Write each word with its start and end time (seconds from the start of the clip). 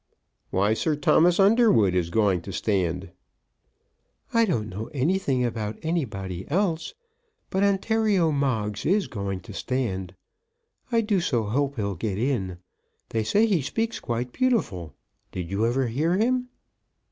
"Why, 0.49 0.73
Sir 0.73 0.95
Thomas 0.95 1.39
Underwood 1.39 1.93
is 1.93 2.09
going 2.09 2.41
to 2.41 2.51
stand." 2.51 3.11
"I 4.33 4.45
don't 4.45 4.67
know 4.67 4.87
anything 4.95 5.45
about 5.45 5.77
anybody 5.83 6.49
else, 6.49 6.95
but 7.51 7.63
Ontario 7.63 8.31
Moggs 8.31 8.83
is 8.83 9.05
going 9.05 9.41
to 9.41 9.53
stand. 9.53 10.15
I 10.91 11.01
do 11.01 11.21
so 11.21 11.43
hope 11.43 11.75
he'll 11.75 11.93
get 11.93 12.17
in. 12.17 12.57
They 13.09 13.23
say 13.23 13.45
he 13.45 13.61
speaks 13.61 13.99
quite 13.99 14.33
beautiful. 14.33 14.95
Did 15.31 15.51
you 15.51 15.67
ever 15.67 15.85
hear 15.85 16.17
him?" 16.17 16.49